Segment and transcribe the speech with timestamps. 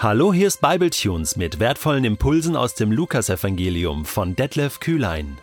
[0.00, 5.38] Hallo, hier ist Bibletunes mit wertvollen Impulsen aus dem Lukasevangelium von Detlef Kühlein.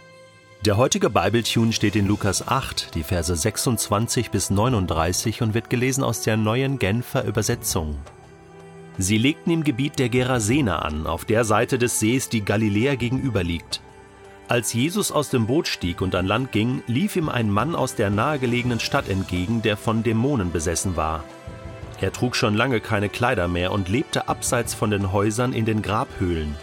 [0.65, 6.05] Der heutige Bibletune steht in Lukas 8, die Verse 26 bis 39 und wird gelesen
[6.05, 7.97] aus der neuen Genfer Übersetzung.
[8.97, 13.43] Sie legten im Gebiet der Gerasener an, auf der Seite des Sees, die Galiläa gegenüber
[13.43, 13.81] liegt.
[14.47, 17.95] Als Jesus aus dem Boot stieg und an Land ging, lief ihm ein Mann aus
[17.95, 21.25] der nahegelegenen Stadt entgegen, der von Dämonen besessen war.
[22.01, 25.81] Er trug schon lange keine Kleider mehr und lebte abseits von den Häusern in den
[25.81, 26.55] Grabhöhlen.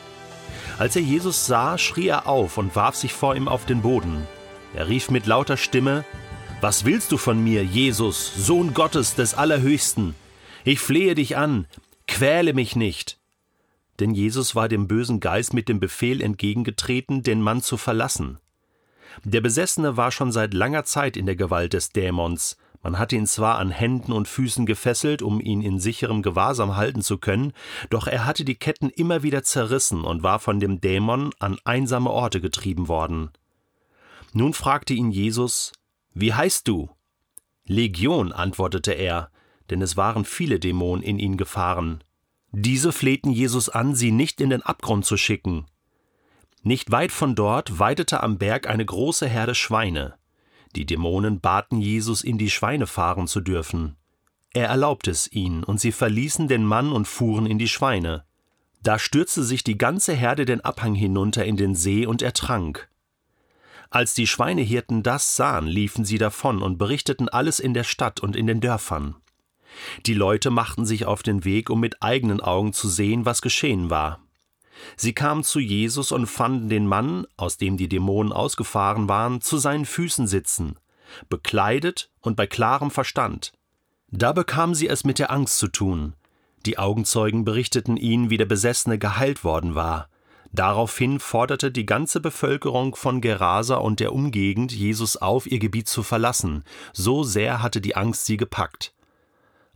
[0.79, 4.27] Als er Jesus sah, schrie er auf und warf sich vor ihm auf den Boden.
[4.75, 6.05] Er rief mit lauter Stimme,
[6.61, 10.15] Was willst du von mir, Jesus, Sohn Gottes des Allerhöchsten?
[10.65, 11.67] Ich flehe dich an,
[12.07, 13.19] quäle mich nicht.
[14.01, 18.39] Denn Jesus war dem bösen Geist mit dem Befehl entgegengetreten, den Mann zu verlassen.
[19.25, 23.27] Der Besessene war schon seit langer Zeit in der Gewalt des Dämons, man hatte ihn
[23.27, 27.53] zwar an Händen und Füßen gefesselt, um ihn in sicherem Gewahrsam halten zu können,
[27.91, 32.11] doch er hatte die Ketten immer wieder zerrissen und war von dem Dämon an einsame
[32.11, 33.31] Orte getrieben worden.
[34.33, 35.73] Nun fragte ihn Jesus,
[36.13, 36.91] Wie heißt du?
[37.65, 39.31] Legion, antwortete er,
[39.71, 42.03] denn es waren viele Dämonen in ihn gefahren.
[42.51, 45.67] Diese flehten Jesus an, sie nicht in den Abgrund zu schicken.
[46.63, 50.15] Nicht weit von dort weidete am Berg eine große Herde Schweine.
[50.75, 53.97] Die Dämonen baten Jesus, in die Schweine fahren zu dürfen.
[54.55, 58.25] Er erlaubte es ihnen, und sie verließen den Mann und fuhren in die Schweine.
[58.83, 62.89] Da stürzte sich die ganze Herde den Abhang hinunter in den See und ertrank.
[63.91, 68.35] Als die Schweinehirten das sahen, liefen sie davon und berichteten alles in der Stadt und
[68.35, 69.17] in den Dörfern.
[70.07, 73.91] Die Leute machten sich auf den Weg, um mit eigenen Augen zu sehen, was geschehen
[73.91, 74.22] war.
[74.97, 79.59] Sie kamen zu Jesus und fanden den Mann, aus dem die Dämonen ausgefahren waren, zu
[79.59, 80.77] seinen Füßen sitzen,
[81.29, 83.53] bekleidet und bei klarem Verstand.
[84.11, 86.15] Da bekamen sie es mit der Angst zu tun.
[86.67, 90.09] Die Augenzeugen berichteten ihnen, wie der Besessene geheilt worden war.
[90.53, 96.03] Daraufhin forderte die ganze Bevölkerung von Gerasa und der Umgegend Jesus auf, ihr Gebiet zu
[96.03, 96.63] verlassen,
[96.93, 98.93] so sehr hatte die Angst sie gepackt.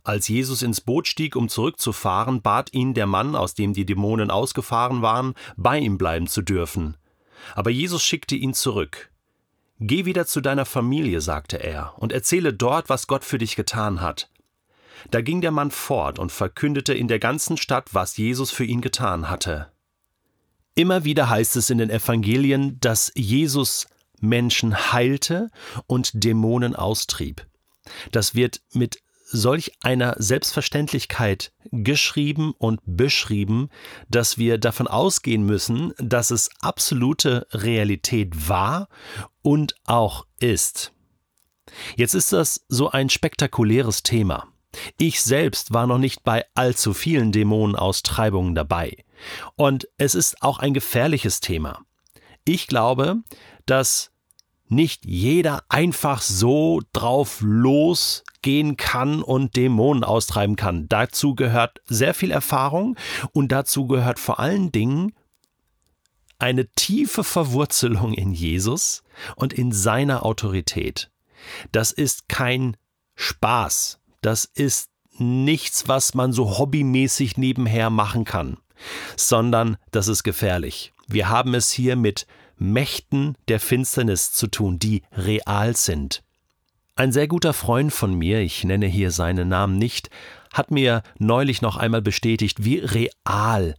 [0.07, 4.31] Als Jesus ins Boot stieg, um zurückzufahren, bat ihn der Mann, aus dem die Dämonen
[4.31, 6.95] ausgefahren waren, bei ihm bleiben zu dürfen.
[7.55, 9.11] Aber Jesus schickte ihn zurück.
[9.81, 13.99] Geh wieder zu deiner Familie, sagte er, und erzähle dort, was Gott für dich getan
[13.99, 14.29] hat.
[15.11, 18.79] Da ging der Mann fort und verkündete in der ganzen Stadt, was Jesus für ihn
[18.79, 19.73] getan hatte.
[20.73, 23.87] Immer wieder heißt es in den Evangelien, dass Jesus
[24.21, 25.49] Menschen heilte
[25.85, 27.45] und Dämonen austrieb.
[28.13, 33.69] Das wird mit solch einer Selbstverständlichkeit geschrieben und beschrieben,
[34.09, 38.87] dass wir davon ausgehen müssen, dass es absolute Realität war
[39.41, 40.93] und auch ist.
[41.95, 44.47] Jetzt ist das so ein spektakuläres Thema.
[44.97, 49.03] Ich selbst war noch nicht bei allzu vielen Dämonenaustreibungen dabei.
[49.55, 51.81] Und es ist auch ein gefährliches Thema.
[52.45, 53.17] Ich glaube,
[53.65, 54.11] dass
[54.69, 60.87] nicht jeder einfach so drauf losgehen kann und Dämonen austreiben kann.
[60.89, 62.97] Dazu gehört sehr viel Erfahrung
[63.31, 65.13] und dazu gehört vor allen Dingen
[66.39, 69.03] eine tiefe Verwurzelung in Jesus
[69.35, 71.09] und in seiner Autorität.
[71.71, 72.77] Das ist kein
[73.15, 73.99] Spaß.
[74.21, 78.57] Das ist nichts, was man so hobbymäßig nebenher machen kann,
[79.15, 80.93] sondern das ist gefährlich.
[81.07, 86.23] Wir haben es hier mit Mächten der Finsternis zu tun, die real sind.
[86.95, 90.09] Ein sehr guter Freund von mir, ich nenne hier seinen Namen nicht,
[90.51, 93.75] hat mir neulich noch einmal bestätigt, wie real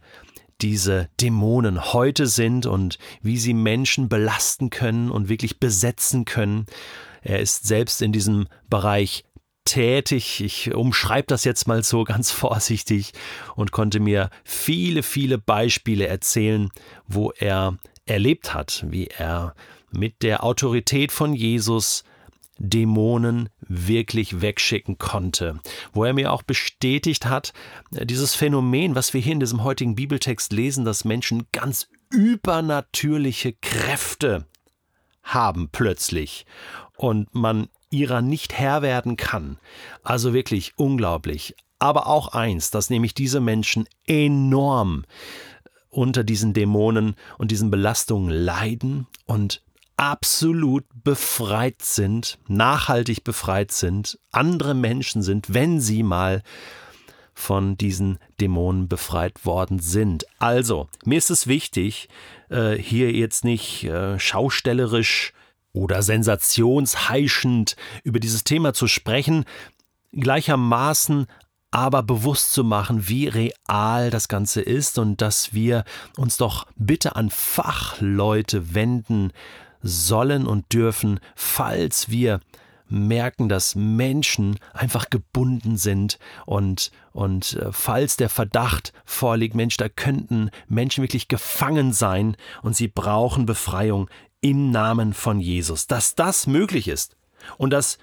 [0.61, 6.65] diese Dämonen heute sind und wie sie Menschen belasten können und wirklich besetzen können.
[7.21, 9.25] Er ist selbst in diesem Bereich
[9.65, 10.41] tätig.
[10.41, 13.13] Ich umschreibe das jetzt mal so ganz vorsichtig
[13.55, 16.69] und konnte mir viele, viele Beispiele erzählen,
[17.07, 17.77] wo er
[18.09, 19.53] erlebt hat, wie er
[19.91, 22.03] mit der Autorität von Jesus
[22.59, 25.59] Dämonen wirklich wegschicken konnte,
[25.93, 27.53] wo er mir auch bestätigt hat,
[27.91, 34.45] dieses Phänomen, was wir hier in diesem heutigen Bibeltext lesen, dass Menschen ganz übernatürliche Kräfte
[35.23, 36.45] haben plötzlich
[36.97, 39.57] und man ihrer nicht Herr werden kann.
[40.03, 41.55] Also wirklich unglaublich.
[41.79, 45.05] Aber auch eins, dass nämlich diese Menschen enorm
[45.89, 49.61] unter diesen Dämonen und diesen Belastungen leiden und
[49.97, 56.41] absolut befreit sind, nachhaltig befreit sind, andere Menschen sind, wenn sie mal
[57.33, 60.25] von diesen Dämonen befreit worden sind.
[60.39, 62.09] Also, mir ist es wichtig,
[62.49, 65.33] äh, hier jetzt nicht äh, schaustellerisch
[65.73, 69.45] oder sensationsheischend über dieses Thema zu sprechen,
[70.11, 71.27] gleichermaßen
[71.71, 75.83] aber bewusst zu machen, wie real das Ganze ist und dass wir
[76.17, 79.31] uns doch bitte an Fachleute wenden
[79.81, 82.39] sollen und dürfen, falls wir
[82.89, 89.89] merken, dass Menschen einfach gebunden sind und, und äh, falls der Verdacht vorliegt, Mensch, da
[89.89, 94.09] könnten Menschen wirklich gefangen sein und sie brauchen Befreiung
[94.41, 97.15] im Namen von Jesus, dass das möglich ist
[97.57, 97.99] und dass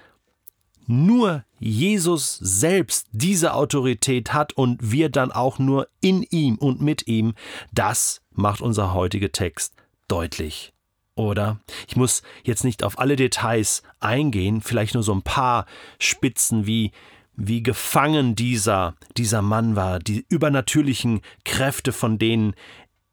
[0.87, 7.07] nur Jesus selbst diese Autorität hat und wir dann auch nur in ihm und mit
[7.07, 7.33] ihm,
[7.73, 9.73] das macht unser heutiger Text
[10.07, 10.73] deutlich.
[11.15, 11.59] Oder?
[11.87, 15.65] Ich muss jetzt nicht auf alle Details eingehen, vielleicht nur so ein paar
[15.99, 16.91] Spitzen, wie,
[17.35, 22.53] wie gefangen dieser, dieser Mann war, die übernatürlichen Kräfte, von denen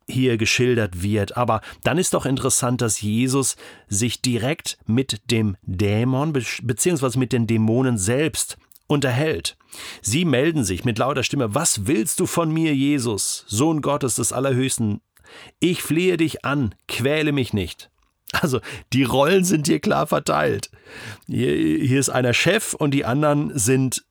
[0.08, 1.36] hier geschildert wird.
[1.36, 3.56] Aber dann ist doch interessant, dass Jesus
[3.88, 7.18] sich direkt mit dem Dämon bzw.
[7.18, 8.56] mit den Dämonen selbst
[8.86, 9.56] unterhält.
[10.02, 14.32] Sie melden sich mit lauter Stimme, was willst du von mir, Jesus, Sohn Gottes des
[14.32, 15.00] Allerhöchsten?
[15.58, 17.90] Ich flehe dich an, quäle mich nicht.
[18.40, 18.60] Also
[18.92, 20.70] die Rollen sind hier klar verteilt.
[21.26, 24.04] Hier, hier ist einer Chef und die anderen sind,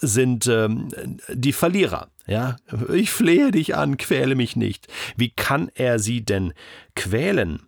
[0.00, 0.88] sind ähm,
[1.28, 2.08] die Verlierer.
[2.26, 2.56] Ja,
[2.92, 4.86] ich flehe dich an, quäle mich nicht.
[5.16, 6.52] Wie kann er sie denn
[6.94, 7.62] quälen?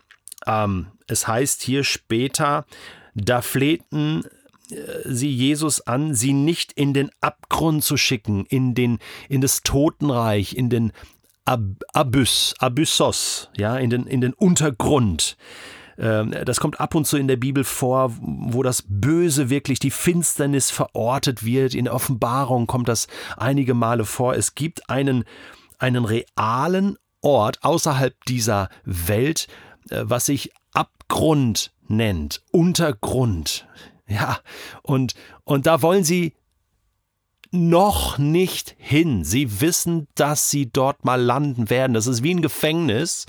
[0.47, 2.65] Ähm, es heißt hier später,
[3.15, 4.25] da flehten
[4.71, 8.99] äh, sie Jesus an, sie nicht in den Abgrund zu schicken, in den
[9.29, 10.93] in das Totenreich, in den
[11.45, 11.61] Ab
[11.93, 15.37] Abyss, Abyssos, ja, in den in den Untergrund.
[16.03, 19.93] Ähm, das kommt ab und zu in der Bibel vor, wo das Böse wirklich, die
[19.93, 21.75] Finsternis verortet wird.
[21.75, 23.07] In Offenbarung kommt das
[23.37, 24.35] einige Male vor.
[24.35, 25.25] Es gibt einen,
[25.79, 29.47] einen realen Ort außerhalb dieser Welt,
[29.89, 33.67] äh, was sich Abgrund nennt, Untergrund.
[34.09, 34.41] Ja,
[34.83, 35.15] und,
[35.45, 36.35] und da wollen sie
[37.53, 39.25] noch nicht hin.
[39.25, 41.93] Sie wissen, dass sie dort mal landen werden.
[41.93, 43.27] Das ist wie ein Gefängnis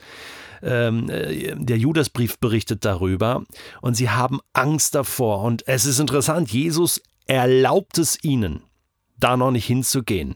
[0.64, 3.44] ähm, äh, der Judasbrief berichtet darüber
[3.82, 5.42] und sie haben Angst davor.
[5.44, 8.62] Und es ist interessant, Jesus erlaubt es ihnen,
[9.18, 10.36] da noch nicht hinzugehen.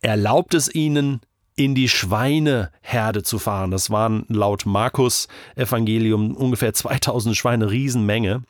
[0.00, 1.20] Erlaubt es ihnen,
[1.54, 3.70] in die Schweineherde zu fahren.
[3.70, 8.42] Das waren laut Markus Evangelium ungefähr 2000 Schweine, Riesenmenge.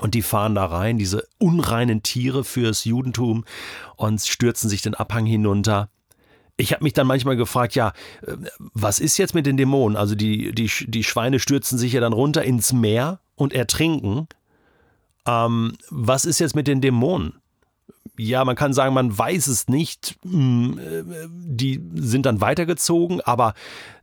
[0.00, 3.44] Und die fahren da rein, diese unreinen Tiere fürs Judentum,
[3.96, 5.88] und stürzen sich den Abhang hinunter
[6.56, 7.92] ich habe mich dann manchmal gefragt, ja,
[8.22, 9.96] äh, was ist jetzt mit den Dämonen?
[9.96, 14.28] Also die, die, die Schweine stürzen sich ja dann runter ins Meer und ertrinken.
[15.26, 17.40] Ähm, was ist jetzt mit den Dämonen?
[18.16, 20.16] Ja, man kann sagen, man weiß es nicht.
[20.22, 23.54] Hm, äh, die sind dann weitergezogen, aber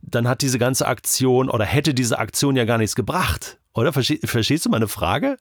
[0.02, 3.58] dann hat diese ganze Aktion oder hätte diese Aktion ja gar nichts gebracht.
[3.74, 3.92] Oder?
[3.94, 5.38] verstehst du meine Frage?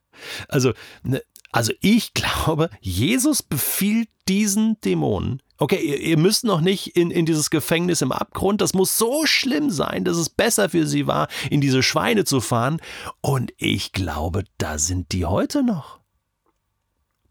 [0.48, 0.72] Also,
[1.04, 1.22] ne,
[1.52, 7.26] also ich glaube, Jesus befiehlt diesen Dämonen, okay, ihr, ihr, müsst noch nicht in, in
[7.26, 11.28] dieses Gefängnis im Abgrund, das muss so schlimm sein, dass es besser für sie war,
[11.50, 12.82] in diese Schweine zu fahren.
[13.22, 16.00] Und ich glaube, da sind die heute noch.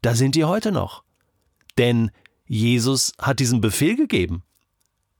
[0.02, 1.02] Da sind die heute noch.
[1.76, 2.10] Denn
[2.46, 4.42] Jesus hat diesen Befehl gegeben.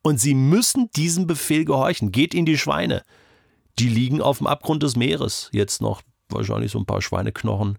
[0.03, 2.13] Und sie müssen diesem Befehl gehorchen.
[2.13, 3.05] Geht in die Schweine.
[3.79, 5.51] Die liegen auf dem Abgrund des Meeres.
[5.53, 7.79] Jetzt noch wahrscheinlich so ein paar Schweineknochen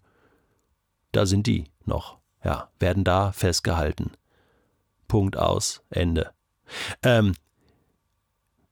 [1.12, 4.12] da sind die noch, ja, werden da festgehalten.
[5.12, 6.32] Punkt aus, Ende.
[7.04, 7.34] Ähm,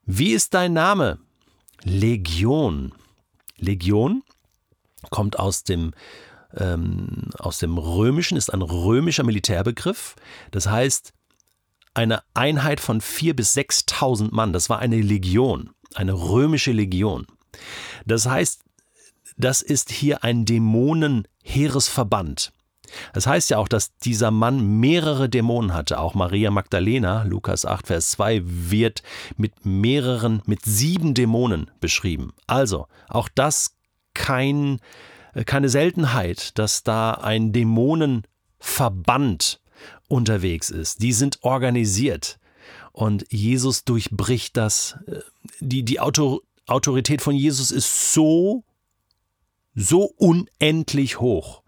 [0.05, 1.19] wie ist dein Name?
[1.83, 2.93] Legion.
[3.57, 4.23] Legion
[5.09, 5.91] kommt aus dem,
[6.55, 10.15] ähm, aus dem Römischen, ist ein römischer Militärbegriff.
[10.51, 11.11] Das heißt,
[11.93, 17.27] eine Einheit von vier bis sechstausend Mann, das war eine Legion, eine römische Legion.
[18.05, 18.63] Das heißt,
[19.35, 22.53] das ist hier ein Dämonenheeresverband.
[23.13, 25.99] Das heißt ja auch, dass dieser Mann mehrere Dämonen hatte.
[25.99, 29.03] Auch Maria Magdalena, Lukas 8, Vers 2, wird
[29.37, 32.33] mit mehreren, mit sieben Dämonen beschrieben.
[32.47, 33.75] Also, auch das
[34.13, 34.79] kein,
[35.33, 39.59] äh, keine Seltenheit, dass da ein Dämonenverband
[40.07, 41.01] unterwegs ist.
[41.01, 42.39] Die sind organisiert.
[42.91, 44.97] Und Jesus durchbricht das.
[45.07, 45.19] Äh,
[45.59, 48.63] die, die Autorität von Jesus ist so
[49.79, 51.63] so unendlich hoch,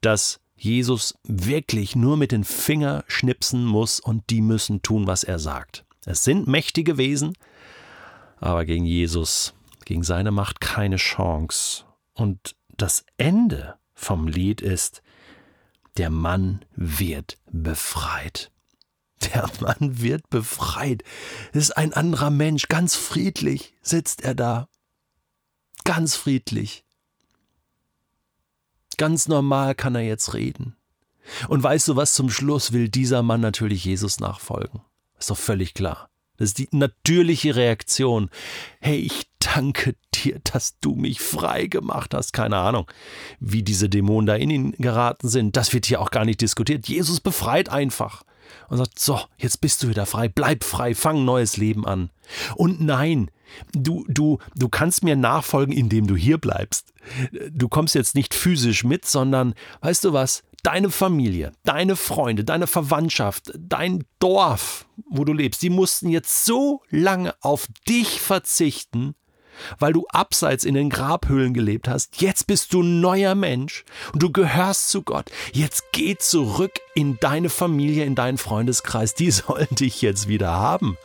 [0.00, 5.38] dass Jesus wirklich nur mit den Finger schnipsen muss und die müssen tun, was er
[5.38, 5.84] sagt.
[6.04, 7.34] Es sind mächtige Wesen,
[8.38, 11.84] aber gegen Jesus, gegen seine Macht keine Chance.
[12.14, 15.02] Und das Ende vom Lied ist,
[15.96, 18.50] der Mann wird befreit.
[19.34, 21.02] Der Mann wird befreit.
[21.52, 24.68] Es ist ein anderer Mensch, ganz friedlich sitzt er da.
[25.84, 26.84] Ganz friedlich.
[28.98, 30.76] Ganz normal kann er jetzt reden.
[31.48, 34.80] Und weißt du was, zum Schluss will dieser Mann natürlich Jesus nachfolgen.
[35.18, 36.10] Ist doch völlig klar.
[36.36, 38.30] Das ist die natürliche Reaktion.
[38.80, 42.32] Hey, ich danke dir, dass du mich frei gemacht hast.
[42.32, 42.90] Keine Ahnung,
[43.40, 45.56] wie diese Dämonen da in ihn geraten sind.
[45.56, 46.88] Das wird hier auch gar nicht diskutiert.
[46.88, 48.24] Jesus befreit einfach
[48.68, 52.10] und sagt, so, jetzt bist du wieder frei, bleib frei, fang neues Leben an.
[52.54, 53.30] Und nein,
[53.72, 56.92] du, du, du kannst mir nachfolgen, indem du hier bleibst.
[57.50, 62.66] Du kommst jetzt nicht physisch mit, sondern, weißt du was, deine Familie, deine Freunde, deine
[62.66, 69.14] Verwandtschaft, dein Dorf, wo du lebst, die mussten jetzt so lange auf dich verzichten,
[69.78, 72.20] weil du abseits in den Grabhöhlen gelebt hast.
[72.20, 75.30] Jetzt bist du ein neuer Mensch und du gehörst zu Gott.
[75.52, 79.14] Jetzt geh zurück in deine Familie, in deinen Freundeskreis.
[79.14, 80.96] Die sollen dich jetzt wieder haben.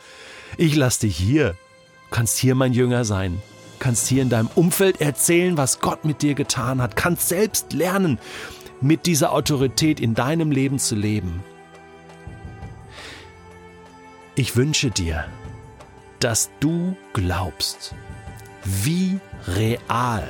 [0.56, 1.50] Ich lass dich hier.
[1.50, 3.42] Du kannst hier mein Jünger sein.
[3.78, 6.96] Kannst hier in deinem Umfeld erzählen, was Gott mit dir getan hat.
[6.96, 8.18] Kannst selbst lernen,
[8.80, 11.42] mit dieser Autorität in deinem Leben zu leben.
[14.36, 15.26] Ich wünsche dir,
[16.20, 17.94] dass du glaubst,
[18.64, 20.28] wie real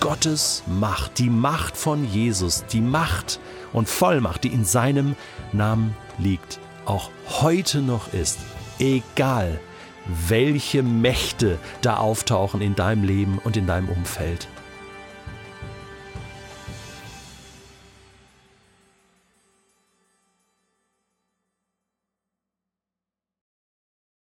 [0.00, 3.40] Gottes Macht, die Macht von Jesus, die Macht
[3.72, 5.16] und Vollmacht, die in seinem
[5.52, 8.38] Namen liegt, auch heute noch ist,
[8.78, 9.58] egal
[10.28, 14.48] welche Mächte da auftauchen in deinem Leben und in deinem Umfeld.